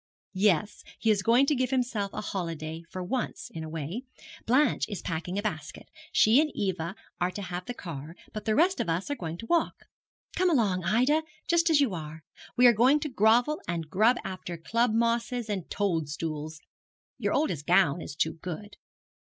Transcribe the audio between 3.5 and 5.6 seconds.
in a way. Blanche is packing a